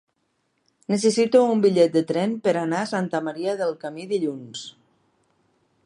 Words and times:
Necessito 0.93 1.41
un 1.55 1.61
bitllet 1.65 1.93
de 1.97 2.03
tren 2.13 2.33
per 2.47 2.55
anar 2.63 2.81
a 2.85 2.89
Santa 2.93 3.23
Maria 3.29 3.55
del 3.61 3.79
Camí 3.85 4.09
dilluns. 4.15 4.65